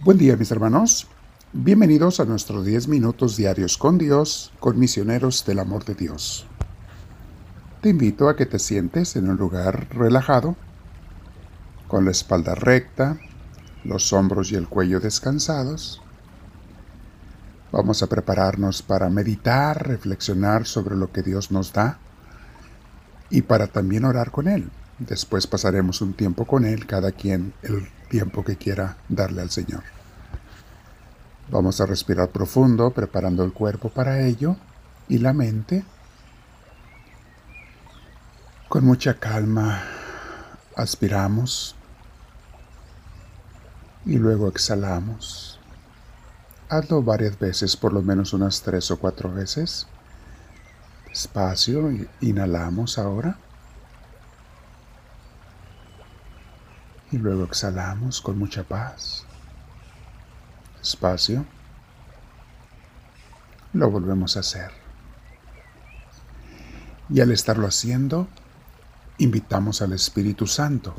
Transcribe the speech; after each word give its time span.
Buen 0.00 0.18
día 0.18 0.36
mis 0.36 0.50
hermanos, 0.50 1.08
bienvenidos 1.54 2.20
a 2.20 2.26
nuestros 2.26 2.66
10 2.66 2.86
minutos 2.88 3.34
diarios 3.34 3.78
con 3.78 3.96
Dios, 3.96 4.52
con 4.60 4.78
misioneros 4.78 5.44
del 5.46 5.58
amor 5.58 5.86
de 5.86 5.94
Dios. 5.94 6.46
Te 7.80 7.88
invito 7.88 8.28
a 8.28 8.36
que 8.36 8.44
te 8.44 8.58
sientes 8.58 9.16
en 9.16 9.30
un 9.30 9.36
lugar 9.36 9.88
relajado, 9.90 10.54
con 11.88 12.04
la 12.04 12.10
espalda 12.10 12.54
recta, 12.54 13.18
los 13.84 14.12
hombros 14.12 14.52
y 14.52 14.56
el 14.56 14.68
cuello 14.68 15.00
descansados. 15.00 16.02
Vamos 17.72 18.02
a 18.02 18.06
prepararnos 18.06 18.82
para 18.82 19.08
meditar, 19.08 19.88
reflexionar 19.88 20.66
sobre 20.66 20.94
lo 20.94 21.10
que 21.10 21.22
Dios 21.22 21.50
nos 21.50 21.72
da 21.72 21.98
y 23.30 23.42
para 23.42 23.66
también 23.66 24.04
orar 24.04 24.30
con 24.30 24.46
Él. 24.46 24.70
Después 24.98 25.46
pasaremos 25.46 26.00
un 26.00 26.14
tiempo 26.14 26.46
con 26.46 26.64
Él, 26.64 26.86
cada 26.86 27.12
quien 27.12 27.52
el 27.62 27.88
tiempo 28.08 28.44
que 28.44 28.56
quiera 28.56 28.96
darle 29.08 29.42
al 29.42 29.50
Señor. 29.50 29.82
Vamos 31.50 31.80
a 31.80 31.86
respirar 31.86 32.30
profundo, 32.30 32.90
preparando 32.90 33.44
el 33.44 33.52
cuerpo 33.52 33.90
para 33.90 34.22
ello 34.22 34.56
y 35.08 35.18
la 35.18 35.32
mente. 35.32 35.84
Con 38.68 38.84
mucha 38.84 39.14
calma 39.14 39.82
aspiramos 40.74 41.76
y 44.04 44.16
luego 44.16 44.48
exhalamos. 44.48 45.60
Hazlo 46.68 47.02
varias 47.02 47.38
veces, 47.38 47.76
por 47.76 47.92
lo 47.92 48.02
menos 48.02 48.32
unas 48.32 48.62
tres 48.62 48.90
o 48.90 48.98
cuatro 48.98 49.32
veces. 49.32 49.86
Despacio, 51.08 51.90
inhalamos 52.20 52.98
ahora. 52.98 53.38
Y 57.12 57.18
luego 57.18 57.44
exhalamos 57.44 58.20
con 58.20 58.38
mucha 58.38 58.64
paz 58.64 59.26
espacio, 60.86 61.44
lo 63.72 63.90
volvemos 63.90 64.36
a 64.36 64.40
hacer. 64.40 64.70
Y 67.08 67.20
al 67.20 67.30
estarlo 67.30 67.66
haciendo, 67.66 68.28
invitamos 69.18 69.82
al 69.82 69.92
Espíritu 69.92 70.46
Santo, 70.46 70.94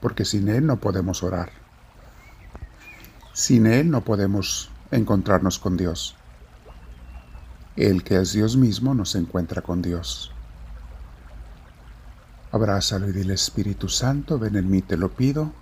porque 0.00 0.24
sin 0.24 0.48
Él 0.48 0.66
no 0.66 0.76
podemos 0.76 1.22
orar. 1.22 1.50
Sin 3.32 3.66
Él 3.66 3.90
no 3.90 4.02
podemos 4.02 4.70
encontrarnos 4.90 5.58
con 5.58 5.76
Dios. 5.76 6.16
El 7.76 8.04
que 8.04 8.20
es 8.20 8.32
Dios 8.32 8.56
mismo 8.56 8.94
nos 8.94 9.14
encuentra 9.14 9.62
con 9.62 9.80
Dios. 9.80 10.32
Abrázalo 12.52 13.08
y 13.08 13.12
dile 13.12 13.34
Espíritu 13.34 13.88
Santo, 13.88 14.38
ven 14.38 14.56
en 14.56 14.70
mí, 14.70 14.82
te 14.82 14.96
lo 14.96 15.10
pido, 15.10 15.52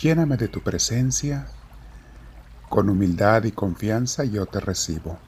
lléname 0.00 0.36
de 0.36 0.46
tu 0.48 0.62
presencia 0.62 1.48
con 2.68 2.88
humildad 2.88 3.44
y 3.44 3.52
confianza 3.52 4.24
yo 4.24 4.46
te 4.46 4.60
recibo. 4.60 5.18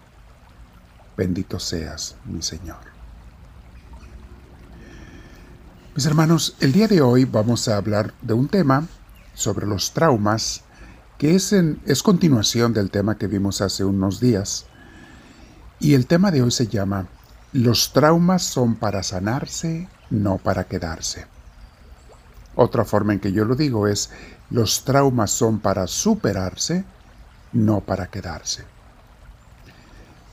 Bendito 1.16 1.58
seas, 1.58 2.16
mi 2.24 2.40
Señor. 2.40 2.78
Mis 5.96 6.06
hermanos, 6.06 6.54
el 6.60 6.72
día 6.72 6.86
de 6.86 7.00
hoy 7.00 7.24
vamos 7.24 7.66
a 7.66 7.76
hablar 7.76 8.14
de 8.22 8.34
un 8.34 8.48
tema 8.48 8.86
sobre 9.34 9.66
los 9.66 9.92
traumas 9.92 10.62
que 11.18 11.34
es, 11.34 11.52
en, 11.52 11.82
es 11.84 12.02
continuación 12.02 12.72
del 12.72 12.90
tema 12.90 13.18
que 13.18 13.26
vimos 13.26 13.60
hace 13.60 13.84
unos 13.84 14.20
días. 14.20 14.66
Y 15.80 15.94
el 15.94 16.06
tema 16.06 16.30
de 16.30 16.42
hoy 16.42 16.50
se 16.50 16.68
llama 16.68 17.08
Los 17.52 17.92
traumas 17.92 18.44
son 18.44 18.76
para 18.76 19.02
sanarse, 19.02 19.88
no 20.10 20.38
para 20.38 20.64
quedarse. 20.64 21.26
Otra 22.56 22.84
forma 22.84 23.12
en 23.12 23.20
que 23.20 23.32
yo 23.32 23.44
lo 23.44 23.54
digo 23.54 23.86
es 23.86 24.10
Los 24.50 24.84
traumas 24.84 25.30
son 25.30 25.60
para 25.60 25.86
superarse, 25.86 26.84
no 27.52 27.80
para 27.80 28.08
quedarse. 28.08 28.64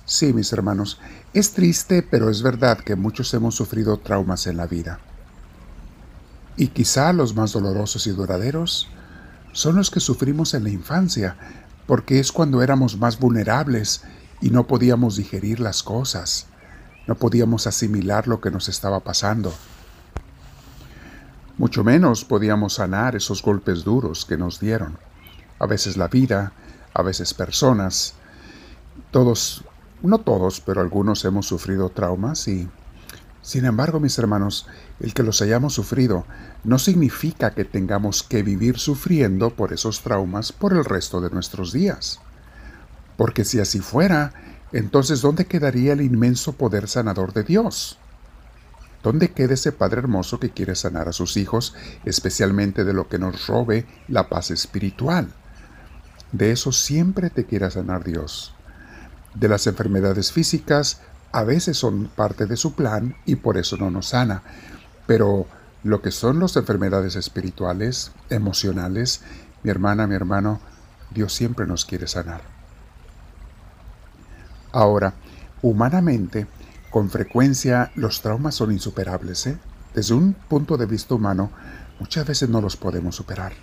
Sí, 0.06 0.34
mis 0.34 0.52
hermanos, 0.54 1.00
es 1.34 1.52
triste, 1.52 2.02
pero 2.02 2.30
es 2.30 2.42
verdad 2.42 2.80
que 2.80 2.96
muchos 2.96 3.34
hemos 3.34 3.56
sufrido 3.56 3.98
traumas 3.98 4.48
en 4.48 4.58
la 4.58 4.66
vida. 4.66 5.00
Y 6.56 6.70
quizá 6.70 7.14
los 7.14 7.36
más 7.36 7.52
dolorosos 7.52 8.08
y 8.08 8.12
duraderos 8.12 8.88
son 9.52 9.76
los 9.76 9.92
que 9.92 10.00
sufrimos 10.00 10.54
en 10.54 10.64
la 10.64 10.70
infancia, 10.70 11.36
porque 11.86 12.20
es 12.20 12.32
cuando 12.32 12.62
éramos 12.64 12.98
más 12.98 13.20
vulnerables 13.20 14.04
y 14.42 14.50
no 14.50 14.66
podíamos 14.66 15.18
digerir 15.18 15.60
las 15.60 15.84
cosas, 15.84 16.48
no 17.08 17.16
podíamos 17.16 17.68
asimilar 17.68 18.28
lo 18.28 18.42
que 18.42 18.52
nos 18.52 18.70
estaba 18.70 19.00
pasando. 19.00 19.54
Mucho 21.58 21.84
menos 21.84 22.24
podíamos 22.24 22.76
sanar 22.76 23.16
esos 23.16 23.42
golpes 23.42 23.84
duros 23.84 24.26
que 24.26 24.38
nos 24.38 24.60
dieron. 24.60 24.98
A 25.58 25.66
veces 25.66 25.98
la 25.98 26.08
vida, 26.08 26.52
a 26.94 27.02
veces 27.02 27.34
personas. 27.34 28.14
Todos, 29.10 29.64
no 30.04 30.20
todos, 30.20 30.60
pero 30.62 30.82
algunos 30.82 31.26
hemos 31.26 31.48
sufrido 31.48 31.90
traumas 31.90 32.48
y, 32.48 32.70
sin 33.42 33.66
embargo, 33.66 34.00
mis 34.00 34.20
hermanos, 34.20 34.68
el 35.00 35.14
que 35.14 35.24
los 35.24 35.42
hayamos 35.42 35.74
sufrido 35.74 36.26
no 36.64 36.78
significa 36.78 37.52
que 37.52 37.66
tengamos 37.66 38.22
que 38.22 38.44
vivir 38.44 38.78
sufriendo 38.78 39.50
por 39.52 39.74
esos 39.74 40.02
traumas 40.02 40.52
por 40.52 40.74
el 40.74 40.86
resto 40.86 41.22
de 41.22 41.30
nuestros 41.30 41.72
días. 41.72 42.20
Porque 43.16 43.46
si 43.46 43.60
así 43.60 43.80
fuera, 43.80 44.34
entonces 44.72 45.22
¿dónde 45.22 45.46
quedaría 45.46 45.94
el 45.94 46.02
inmenso 46.02 46.54
poder 46.54 46.88
sanador 46.88 47.34
de 47.34 47.44
Dios? 47.44 47.98
¿Dónde 49.04 49.32
queda 49.32 49.54
ese 49.54 49.72
Padre 49.72 50.00
hermoso 50.00 50.40
que 50.40 50.50
quiere 50.50 50.76
sanar 50.76 51.08
a 51.08 51.14
sus 51.14 51.38
hijos, 51.38 51.76
especialmente 52.04 52.84
de 52.84 52.94
lo 52.94 53.08
que 53.08 53.20
nos 53.20 53.48
robe 53.48 53.86
la 54.08 54.28
paz 54.28 54.52
espiritual? 54.52 55.30
De 56.32 56.52
eso 56.52 56.72
siempre 56.72 57.30
te 57.30 57.46
quiera 57.46 57.72
sanar 57.72 58.04
Dios. 58.04 58.54
De 59.34 59.48
las 59.48 59.68
enfermedades 59.68 60.32
físicas, 60.32 61.00
a 61.32 61.44
veces 61.44 61.78
son 61.78 62.08
parte 62.08 62.48
de 62.48 62.58
su 62.58 62.74
plan 62.74 63.16
y 63.26 63.36
por 63.36 63.58
eso 63.58 63.78
no 63.78 63.92
nos 63.92 64.10
sana. 64.10 64.44
Pero 65.06 65.48
lo 65.84 66.02
que 66.02 66.12
son 66.12 66.40
las 66.40 66.58
enfermedades 66.58 67.16
espirituales, 67.16 68.12
emocionales, 68.30 69.22
mi 69.64 69.72
hermana, 69.72 70.08
mi 70.08 70.16
hermano, 70.16 70.60
Dios 71.12 71.34
siempre 71.34 71.66
nos 71.66 71.86
quiere 71.86 72.08
sanar. 72.08 72.57
Ahora, 74.72 75.14
humanamente, 75.62 76.48
con 76.90 77.10
frecuencia 77.10 77.92
los 77.96 78.22
traumas 78.22 78.56
son 78.56 78.72
insuperables. 78.72 79.48
¿eh? 79.48 79.58
Desde 79.94 80.14
un 80.14 80.34
punto 80.34 80.78
de 80.78 80.86
vista 80.86 81.16
humano, 81.16 81.52
muchas 82.00 82.26
veces 82.26 82.50
no 82.50 82.62
los 82.62 82.78
podemos 82.78 83.16
superar 83.16 83.54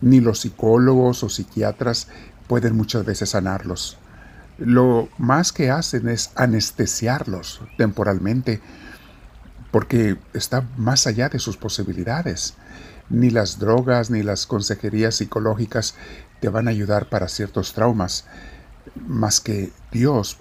ni 0.00 0.20
los 0.20 0.40
psicólogos 0.40 1.22
o 1.22 1.28
psiquiatras 1.28 2.08
pueden 2.46 2.76
muchas 2.76 3.04
veces 3.04 3.30
sanarlos. 3.30 3.98
Lo 4.58 5.08
más 5.18 5.52
que 5.52 5.70
hacen 5.70 6.08
es 6.08 6.30
anestesiarlos 6.34 7.60
temporalmente 7.76 8.60
porque 9.70 10.18
está 10.32 10.66
más 10.76 11.06
allá 11.06 11.28
de 11.28 11.38
sus 11.38 11.56
posibilidades. 11.56 12.54
Ni 13.10 13.30
las 13.30 13.58
drogas 13.58 14.10
ni 14.10 14.22
las 14.22 14.46
consejerías 14.46 15.16
psicológicas 15.16 15.94
te 16.40 16.48
van 16.48 16.68
a 16.68 16.70
ayudar 16.70 17.08
para 17.08 17.28
ciertos 17.28 17.72
traumas, 17.72 18.24
más 19.06 19.40
que 19.40 19.72
Dios. 19.92 20.38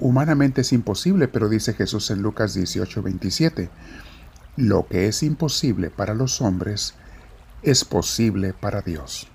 Humanamente 0.00 0.62
es 0.62 0.72
imposible, 0.72 1.28
pero 1.28 1.48
dice 1.48 1.74
Jesús 1.74 2.10
en 2.10 2.22
Lucas 2.22 2.54
18, 2.54 3.02
27, 3.02 3.70
lo 4.56 4.86
que 4.86 5.06
es 5.06 5.22
imposible 5.22 5.90
para 5.90 6.14
los 6.14 6.40
hombres 6.40 6.94
es 7.62 7.84
posible 7.84 8.52
para 8.52 8.80
Dios. 8.82 9.28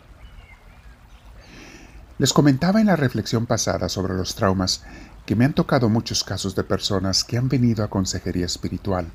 Les 2.18 2.32
comentaba 2.32 2.80
en 2.80 2.88
la 2.88 2.96
reflexión 2.96 3.46
pasada 3.46 3.90
sobre 3.90 4.14
los 4.14 4.36
traumas 4.36 4.84
que 5.26 5.36
me 5.36 5.46
han 5.46 5.54
tocado 5.54 5.90
muchos 5.90 6.24
casos 6.24 6.56
de 6.56 6.64
personas 6.64 7.24
que 7.24 7.38
han 7.38 7.50
venido 7.50 7.84
a 7.84 7.90
consejería 7.90 8.46
espiritual. 8.46 9.08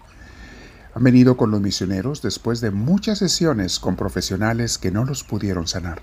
Han 0.94 1.04
venido 1.04 1.36
con 1.36 1.50
los 1.50 1.60
misioneros 1.60 2.20
después 2.20 2.60
de 2.60 2.70
muchas 2.70 3.18
sesiones 3.18 3.78
con 3.78 3.96
profesionales 3.96 4.76
que 4.76 4.90
no 4.90 5.04
los 5.04 5.22
pudieron 5.22 5.66
sanar. 5.66 6.02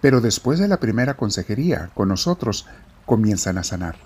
Pero 0.00 0.20
después 0.20 0.58
de 0.58 0.68
la 0.68 0.78
primera 0.78 1.16
consejería 1.16 1.90
con 1.94 2.08
nosotros 2.08 2.66
comienzan 3.06 3.58
a 3.58 3.64
sanar. 3.64 3.96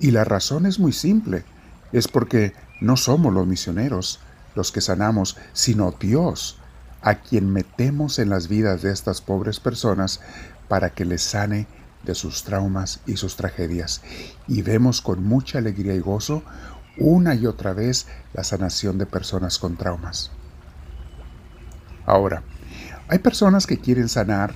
Y 0.00 0.10
la 0.10 0.24
razón 0.24 0.66
es 0.66 0.78
muy 0.78 0.92
simple, 0.92 1.44
es 1.92 2.08
porque 2.08 2.52
no 2.80 2.96
somos 2.96 3.32
los 3.32 3.46
misioneros 3.46 4.20
los 4.54 4.72
que 4.72 4.80
sanamos, 4.80 5.36
sino 5.52 5.92
Dios 5.92 6.58
a 7.02 7.16
quien 7.16 7.52
metemos 7.52 8.18
en 8.18 8.30
las 8.30 8.48
vidas 8.48 8.82
de 8.82 8.92
estas 8.92 9.20
pobres 9.20 9.60
personas 9.60 10.20
para 10.68 10.90
que 10.90 11.04
les 11.04 11.22
sane 11.22 11.66
de 12.04 12.14
sus 12.14 12.44
traumas 12.44 13.00
y 13.06 13.16
sus 13.16 13.36
tragedias. 13.36 14.02
Y 14.48 14.62
vemos 14.62 15.00
con 15.00 15.22
mucha 15.22 15.58
alegría 15.58 15.94
y 15.94 16.00
gozo 16.00 16.42
una 16.96 17.34
y 17.34 17.46
otra 17.46 17.72
vez 17.72 18.06
la 18.32 18.44
sanación 18.44 18.98
de 18.98 19.06
personas 19.06 19.58
con 19.58 19.76
traumas. 19.76 20.30
Ahora, 22.06 22.42
hay 23.08 23.18
personas 23.18 23.66
que 23.66 23.78
quieren 23.78 24.08
sanar, 24.08 24.54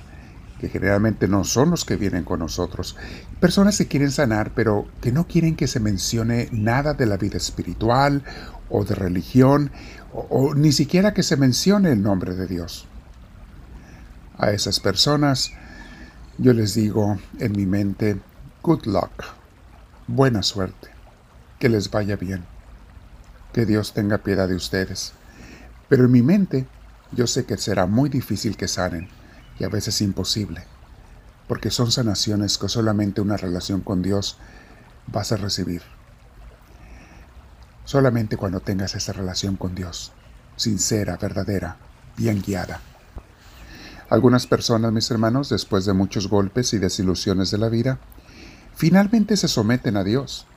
que 0.59 0.69
generalmente 0.69 1.27
no 1.27 1.43
son 1.43 1.71
los 1.71 1.85
que 1.85 1.95
vienen 1.95 2.23
con 2.23 2.39
nosotros. 2.39 2.95
Personas 3.39 3.77
que 3.77 3.87
quieren 3.87 4.11
sanar, 4.11 4.51
pero 4.53 4.87
que 5.01 5.11
no 5.11 5.25
quieren 5.25 5.55
que 5.55 5.67
se 5.67 5.79
mencione 5.79 6.49
nada 6.51 6.93
de 6.93 7.05
la 7.05 7.17
vida 7.17 7.37
espiritual 7.37 8.23
o 8.69 8.83
de 8.83 8.93
religión, 8.93 9.71
o, 10.11 10.53
ni 10.53 10.71
siquiera 10.71 11.13
que 11.13 11.23
se 11.23 11.37
mencione 11.37 11.91
el 11.91 12.03
nombre 12.03 12.35
de 12.35 12.45
Dios. 12.45 12.87
A 14.37 14.51
esas 14.51 14.79
personas 14.79 15.51
yo 16.37 16.53
les 16.53 16.73
digo 16.73 17.17
en 17.39 17.53
mi 17.53 17.65
mente, 17.65 18.19
good 18.61 18.85
luck, 18.85 19.11
buena 20.07 20.43
suerte, 20.43 20.89
que 21.57 21.69
les 21.69 21.89
vaya 21.89 22.15
bien, 22.15 22.43
que 23.53 23.65
Dios 23.65 23.93
tenga 23.93 24.19
piedad 24.19 24.47
de 24.47 24.55
ustedes. 24.55 25.13
Pero 25.87 26.05
en 26.05 26.11
mi 26.11 26.21
mente 26.21 26.67
yo 27.11 27.27
sé 27.27 27.45
que 27.45 27.57
será 27.57 27.85
muy 27.85 28.09
difícil 28.09 28.55
que 28.55 28.67
sanen 28.67 29.09
y 29.59 29.65
a 29.65 29.69
veces 29.69 30.01
imposible, 30.01 30.63
porque 31.47 31.69
son 31.69 31.91
sanaciones 31.91 32.57
que 32.57 32.69
solamente 32.69 33.21
una 33.21 33.37
relación 33.37 33.81
con 33.81 34.01
Dios 34.01 34.37
vas 35.07 35.31
a 35.31 35.37
recibir. 35.37 35.81
Solamente 37.83 38.37
cuando 38.37 38.61
tengas 38.61 38.95
esa 38.95 39.13
relación 39.13 39.55
con 39.55 39.75
Dios, 39.75 40.11
sincera, 40.55 41.17
verdadera, 41.17 41.77
bien 42.15 42.41
guiada. 42.41 42.79
Algunas 44.09 44.47
personas, 44.47 44.91
mis 44.91 45.09
hermanos, 45.11 45.49
después 45.49 45.85
de 45.85 45.93
muchos 45.93 46.29
golpes 46.29 46.73
y 46.73 46.79
desilusiones 46.79 47.51
de 47.51 47.57
la 47.57 47.69
vida, 47.69 47.99
finalmente 48.75 49.37
se 49.37 49.47
someten 49.47 49.97
a 49.97 50.03
Dios. 50.03 50.47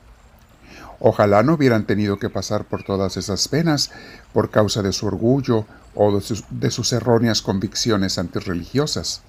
Ojalá 0.99 1.43
no 1.43 1.55
hubieran 1.55 1.85
tenido 1.85 2.17
que 2.17 2.29
pasar 2.29 2.65
por 2.65 2.83
todas 2.83 3.17
esas 3.17 3.47
penas 3.47 3.91
por 4.31 4.49
causa 4.49 4.81
de 4.81 4.93
su 4.93 5.05
orgullo 5.05 5.65
o 5.95 6.19
de 6.49 6.71
sus, 6.71 6.93
erróneas 6.93 7.41
convicciones 7.41 8.17
antirreligiosas, 8.17 9.21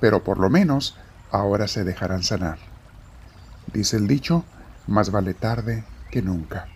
pero 0.00 0.22
por 0.24 0.38
lo 0.38 0.50
menos 0.50 0.96
ahora 1.30 1.68
se 1.68 1.84
dejarán 1.84 2.22
sanar. 2.22 2.58
Dice 3.72 3.96
el 3.96 4.06
dicho, 4.06 4.44
más 4.86 5.10
vale 5.10 5.34
tarde 5.34 5.84
que 6.10 6.22
nunca. 6.22 6.68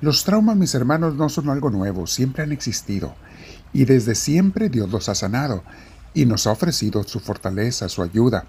Los 0.00 0.24
traumas, 0.24 0.56
mis 0.56 0.74
hermanos, 0.74 1.16
no 1.16 1.28
son 1.28 1.50
algo 1.50 1.70
nuevo, 1.70 2.06
siempre 2.06 2.44
han 2.44 2.52
existido. 2.52 3.14
Y 3.72 3.84
desde 3.84 4.14
siempre 4.14 4.68
Dios 4.68 4.90
los 4.90 5.08
ha 5.08 5.14
sanado 5.14 5.64
y 6.14 6.24
nos 6.24 6.46
ha 6.46 6.52
ofrecido 6.52 7.02
su 7.02 7.20
fortaleza, 7.20 7.88
su 7.88 8.02
ayuda. 8.02 8.44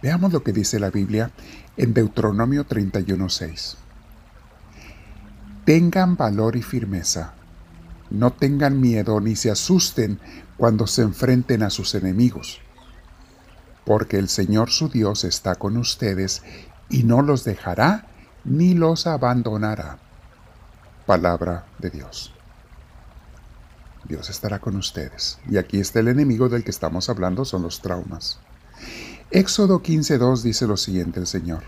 Veamos 0.00 0.32
lo 0.32 0.42
que 0.42 0.52
dice 0.52 0.80
la 0.80 0.90
Biblia 0.90 1.30
en 1.76 1.92
Deuteronomio 1.92 2.66
31.6. 2.66 3.76
Tengan 5.64 6.16
valor 6.16 6.56
y 6.56 6.62
firmeza. 6.62 7.34
No 8.12 8.30
tengan 8.30 8.78
miedo 8.78 9.20
ni 9.20 9.36
se 9.36 9.50
asusten 9.50 10.20
cuando 10.58 10.86
se 10.86 11.00
enfrenten 11.00 11.62
a 11.62 11.70
sus 11.70 11.94
enemigos. 11.94 12.60
Porque 13.86 14.18
el 14.18 14.28
Señor 14.28 14.70
su 14.70 14.90
Dios 14.90 15.24
está 15.24 15.54
con 15.54 15.78
ustedes 15.78 16.42
y 16.90 17.04
no 17.04 17.22
los 17.22 17.42
dejará 17.44 18.06
ni 18.44 18.74
los 18.74 19.06
abandonará 19.06 19.98
palabra 21.06 21.64
de 21.78 21.88
Dios. 21.88 22.34
Dios 24.04 24.28
estará 24.28 24.58
con 24.58 24.76
ustedes. 24.76 25.38
Y 25.48 25.56
aquí 25.56 25.80
está 25.80 26.00
el 26.00 26.08
enemigo 26.08 26.50
del 26.50 26.64
que 26.64 26.70
estamos 26.70 27.08
hablando, 27.08 27.46
son 27.46 27.62
los 27.62 27.80
traumas. 27.80 28.40
Éxodo 29.30 29.82
15.2 29.82 30.42
dice 30.42 30.66
lo 30.66 30.76
siguiente 30.76 31.18
el 31.18 31.26
Señor. 31.26 31.62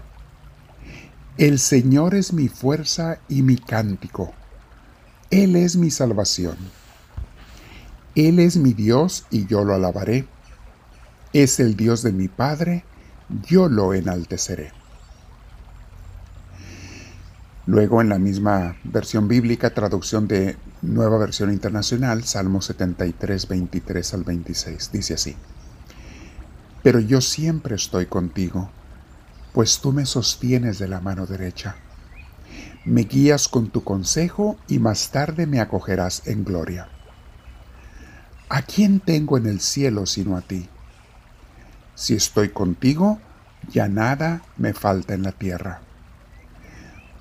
El 1.38 1.58
Señor 1.58 2.14
es 2.14 2.34
mi 2.34 2.48
fuerza 2.48 3.18
y 3.28 3.42
mi 3.42 3.56
cántico. 3.56 4.34
Él 5.34 5.56
es 5.56 5.74
mi 5.74 5.90
salvación. 5.90 6.56
Él 8.14 8.38
es 8.38 8.56
mi 8.56 8.72
Dios 8.72 9.26
y 9.30 9.48
yo 9.48 9.64
lo 9.64 9.74
alabaré. 9.74 10.28
Es 11.32 11.58
el 11.58 11.74
Dios 11.74 12.04
de 12.04 12.12
mi 12.12 12.28
Padre, 12.28 12.84
yo 13.48 13.68
lo 13.68 13.94
enalteceré. 13.94 14.70
Luego 17.66 18.00
en 18.00 18.10
la 18.10 18.20
misma 18.20 18.76
versión 18.84 19.26
bíblica, 19.26 19.74
traducción 19.74 20.28
de 20.28 20.56
Nueva 20.82 21.18
Versión 21.18 21.52
Internacional, 21.52 22.22
Salmo 22.22 22.62
73, 22.62 23.48
23 23.48 24.14
al 24.14 24.22
26, 24.22 24.92
dice 24.92 25.14
así. 25.14 25.34
Pero 26.84 27.00
yo 27.00 27.20
siempre 27.20 27.74
estoy 27.74 28.06
contigo, 28.06 28.70
pues 29.52 29.80
tú 29.80 29.92
me 29.92 30.06
sostienes 30.06 30.78
de 30.78 30.86
la 30.86 31.00
mano 31.00 31.26
derecha. 31.26 31.74
Me 32.84 33.02
guías 33.02 33.48
con 33.48 33.70
tu 33.70 33.82
consejo 33.82 34.58
y 34.68 34.78
más 34.78 35.10
tarde 35.10 35.46
me 35.46 35.60
acogerás 35.60 36.26
en 36.26 36.44
gloria. 36.44 36.88
¿A 38.50 38.60
quién 38.60 39.00
tengo 39.00 39.38
en 39.38 39.46
el 39.46 39.60
cielo 39.60 40.04
sino 40.04 40.36
a 40.36 40.42
ti? 40.42 40.68
Si 41.94 42.14
estoy 42.14 42.50
contigo, 42.50 43.20
ya 43.70 43.88
nada 43.88 44.42
me 44.58 44.74
falta 44.74 45.14
en 45.14 45.22
la 45.22 45.32
tierra. 45.32 45.80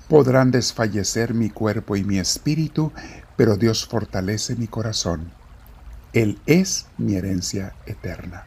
Podrán 0.08 0.50
desfallecer 0.50 1.32
mi 1.32 1.48
cuerpo 1.48 1.96
y 1.96 2.04
mi 2.04 2.18
espíritu, 2.18 2.92
pero 3.36 3.56
Dios 3.56 3.86
fortalece 3.86 4.56
mi 4.56 4.66
corazón. 4.66 5.32
Él 6.12 6.38
es 6.44 6.86
mi 6.98 7.16
herencia 7.16 7.74
eterna. 7.86 8.44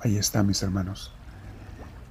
Ahí 0.00 0.16
está, 0.16 0.42
mis 0.42 0.62
hermanos. 0.62 1.15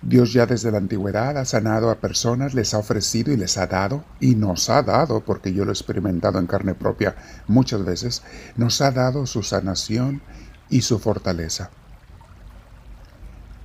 Dios 0.02 0.34
ya 0.34 0.46
desde 0.46 0.72
la 0.72 0.78
antigüedad 0.78 1.38
ha 1.38 1.46
sanado 1.46 1.90
a 1.90 2.00
personas, 2.00 2.54
les 2.54 2.74
ha 2.74 2.80
ofrecido 2.80 3.34
y 3.34 3.38
les 3.38 3.58
ha 3.58 3.68
dado, 3.68 4.04
y 4.20 4.36
nos 4.36 4.70
ha 4.70 4.84
dado, 4.84 5.22
porque 5.22 5.54
yo 5.54 5.66
lo 5.66 5.72
he 5.72 5.74
experimentado 5.74 6.40
en 6.40 6.48
carne 6.48 6.76
propia 6.76 7.16
muchas 7.48 7.84
veces, 7.84 8.22
nos 8.56 8.82
ha 8.82 8.92
dado 8.92 9.26
su 9.26 9.42
sanación 9.42 10.22
y 10.70 10.82
su 10.82 11.00
fortaleza. 11.00 11.72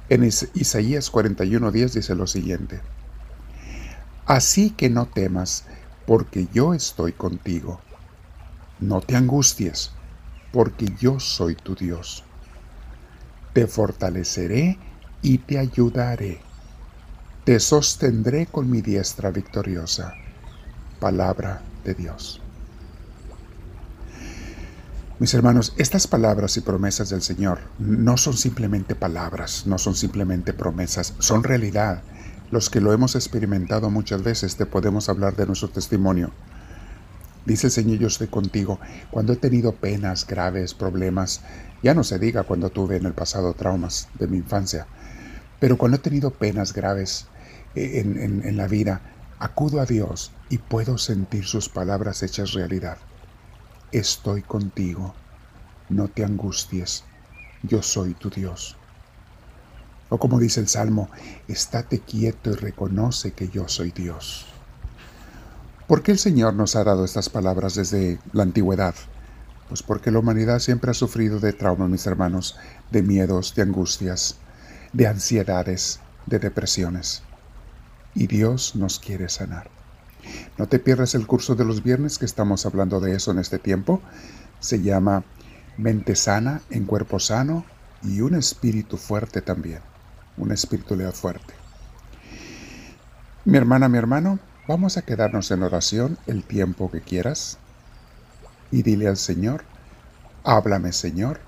En 0.09 0.25
Isaías 0.25 1.13
41:10 1.13 1.93
dice 1.93 2.15
lo 2.15 2.27
siguiente. 2.27 2.81
Así 4.27 4.71
que 4.71 4.91
no 4.91 5.07
temas, 5.07 5.65
porque 6.07 6.49
yo 6.53 6.75
estoy 6.75 7.13
contigo. 7.13 7.81
No 8.81 9.01
te 9.01 9.15
angusties, 9.15 9.93
porque 10.53 10.87
yo 10.99 11.21
soy 11.21 11.55
tu 11.55 11.75
Dios. 11.75 12.25
Te 13.53 13.67
fortaleceré 13.67 14.79
y 15.23 15.39
te 15.39 15.59
ayudaré. 15.59 16.41
Te 17.45 17.59
sostendré 17.61 18.47
con 18.47 18.71
mi 18.71 18.83
diestra 18.83 19.31
victoriosa. 19.31 20.15
Palabra 20.99 21.63
de 21.85 21.95
Dios. 21.95 22.41
Mis 25.19 25.35
hermanos, 25.35 25.75
estas 25.77 26.07
palabras 26.07 26.57
y 26.57 26.63
promesas 26.63 27.11
del 27.11 27.23
Señor 27.23 27.59
no 27.79 28.17
son 28.17 28.37
simplemente 28.37 28.95
palabras, 28.95 29.67
no 29.67 29.77
son 29.77 29.95
simplemente 29.95 30.55
promesas, 30.55 31.15
son 31.19 31.45
realidad 31.45 32.03
los 32.51 32.69
que 32.69 32.81
lo 32.81 32.93
hemos 32.93 33.15
experimentado 33.15 33.91
muchas 33.91 34.25
veces 34.25 34.57
te 34.57 34.67
podemos 34.67 35.09
hablar 35.09 35.37
de 35.37 35.47
nuestro 35.47 35.69
testimonio. 35.71 36.33
Dice 37.47 37.69
el 37.69 37.71
Señor, 37.71 37.99
yo 37.99 38.09
estoy 38.09 38.27
contigo. 38.27 38.81
Cuando 39.11 39.33
he 39.33 39.37
tenido 39.37 39.73
penas 39.73 40.27
graves, 40.27 40.75
problemas, 40.75 41.43
ya 41.83 41.95
no 41.95 42.03
se 42.03 42.19
diga 42.19 42.43
cuando 42.43 42.71
tuve 42.71 42.97
en 42.97 43.07
el 43.07 43.13
pasado 43.13 43.55
traumas 43.55 44.09
de 44.19 44.27
mi 44.27 44.39
infancia, 44.39 44.89
pero 45.61 45.77
cuando 45.77 45.99
he 45.99 46.01
tenido 46.01 46.31
penas 46.31 46.73
graves 46.73 47.27
eh, 47.77 48.01
en, 48.01 48.57
la 48.57 48.67
vida, 48.67 49.03
acudo 49.39 49.81
a 49.81 49.87
Dios 49.87 50.33
y 50.49 50.59
puedo 50.59 50.99
sentir 50.99 51.45
sus 51.45 51.69
palabras 51.69 52.23
hechas 52.23 52.55
realidad. 52.55 52.99
Estoy 53.93 54.43
contigo, 54.43 55.15
no 55.89 56.09
te 56.09 56.25
angusties, 56.25 57.05
yo 57.63 57.83
soy 57.83 58.15
tu 58.15 58.31
Dios. 58.31 58.77
O 60.09 60.19
como 60.19 60.41
dice 60.41 60.61
el 60.61 60.69
Salmo, 60.69 61.09
estate 61.47 62.01
quieto 62.01 62.51
y 62.51 62.55
reconoce 62.55 63.33
que 63.33 63.49
yo 63.49 63.69
soy 63.69 63.93
Dios. 63.93 64.47
¿Por 65.87 66.03
qué 66.03 66.13
el 66.13 66.19
Señor 66.19 66.55
nos 66.55 66.75
ha 66.75 66.85
dado 66.85 67.05
estas 67.05 67.29
palabras 67.29 67.75
desde 67.75 68.19
la 68.33 68.45
antigüedad? 68.45 68.95
Pues 69.69 69.83
porque 69.83 70.11
la 70.11 70.19
humanidad 70.19 70.59
siempre 70.59 70.91
ha 70.91 70.95
sufrido 70.95 71.39
de 71.39 71.53
traumas, 71.53 71.89
mis 71.89 72.07
hermanos, 72.07 72.57
de 72.91 73.03
miedos, 73.03 73.55
de 73.55 73.63
angustias, 73.63 74.37
de 74.93 75.07
ansiedades, 75.07 76.01
de 76.27 76.39
depresiones. 76.39 77.23
Y 78.15 78.27
Dios 78.27 78.77
nos 78.77 78.99
quiere 78.99 79.29
sanar. 79.29 79.71
No 80.59 80.67
te 80.67 80.79
pierdas 80.79 81.15
el 81.15 81.27
curso 81.27 81.55
de 81.55 81.65
los 81.65 81.83
viernes 81.83 82.19
que 82.19 82.27
estamos 82.27 82.67
hablando 82.67 83.01
de 83.01 83.15
eso 83.15 83.31
en 83.31 83.39
este 83.39 83.59
tiempo. 83.59 84.01
Se 84.59 84.83
llama 84.83 85.25
Mente 85.77 86.17
sana 86.17 86.61
en 86.71 86.85
cuerpo 86.85 87.19
sano 87.19 87.65
y 88.03 88.21
un 88.21 88.35
espíritu 88.35 88.97
fuerte 88.97 89.41
también 89.41 89.81
una 90.41 90.55
espiritualidad 90.55 91.13
fuerte. 91.13 91.55
Mi 93.45 93.59
hermana, 93.59 93.89
mi 93.89 93.99
hermano, 93.99 94.39
vamos 94.67 94.97
a 94.97 95.03
quedarnos 95.03 95.51
en 95.51 95.63
oración 95.63 96.19
el 96.27 96.45
tiempo 96.45 96.91
que 96.91 97.01
quieras 97.01 97.59
y 98.71 98.83
dile 98.83 99.09
al 99.09 99.17
Señor, 99.17 99.65
háblame 100.45 100.93
Señor, 100.93 101.41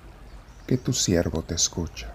que 0.67 0.77
tu 0.77 0.93
siervo 0.93 1.43
te 1.43 1.55
escucha. 1.55 2.15